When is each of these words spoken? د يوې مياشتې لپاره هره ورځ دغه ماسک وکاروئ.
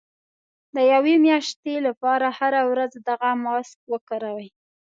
د 0.75 0.77
يوې 0.93 1.15
مياشتې 1.25 1.75
لپاره 1.87 2.27
هره 2.37 2.61
ورځ 2.71 2.91
دغه 3.09 3.29
ماسک 3.45 3.79
وکاروئ. 3.93 4.47